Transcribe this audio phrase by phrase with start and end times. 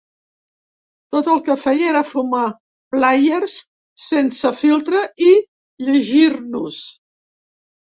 [1.15, 2.45] Tot el que feia era fumar
[2.95, 3.55] Player's
[4.07, 5.31] sense filtre i
[5.85, 6.83] llegir-nos.